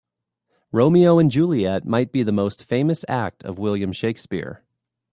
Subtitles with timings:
[0.71, 4.63] Romeo and Juliet might be the most famous act of William Shakespeare.